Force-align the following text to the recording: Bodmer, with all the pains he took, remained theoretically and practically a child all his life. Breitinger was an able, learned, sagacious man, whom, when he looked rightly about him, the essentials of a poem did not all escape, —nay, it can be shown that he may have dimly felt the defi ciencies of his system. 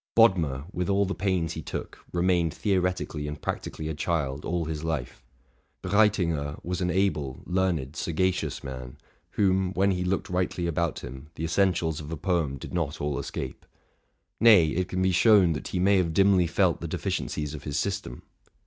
Bodmer, 0.15 0.65
with 0.73 0.89
all 0.89 1.05
the 1.05 1.13
pains 1.13 1.53
he 1.53 1.61
took, 1.61 1.99
remained 2.11 2.55
theoretically 2.55 3.27
and 3.27 3.39
practically 3.39 3.87
a 3.87 3.93
child 3.93 4.45
all 4.45 4.65
his 4.65 4.83
life. 4.83 5.21
Breitinger 5.83 6.59
was 6.63 6.81
an 6.81 6.89
able, 6.89 7.43
learned, 7.45 7.95
sagacious 7.95 8.63
man, 8.63 8.97
whom, 9.33 9.73
when 9.73 9.91
he 9.91 10.03
looked 10.03 10.27
rightly 10.27 10.65
about 10.65 11.01
him, 11.01 11.29
the 11.35 11.43
essentials 11.45 11.99
of 11.99 12.11
a 12.11 12.17
poem 12.17 12.57
did 12.57 12.73
not 12.73 12.99
all 12.99 13.19
escape, 13.19 13.63
—nay, 14.39 14.69
it 14.69 14.87
can 14.87 15.03
be 15.03 15.11
shown 15.11 15.53
that 15.53 15.67
he 15.67 15.77
may 15.79 15.97
have 15.97 16.15
dimly 16.15 16.47
felt 16.47 16.81
the 16.81 16.87
defi 16.87 17.11
ciencies 17.11 17.53
of 17.53 17.63
his 17.65 17.77
system. 17.77 18.23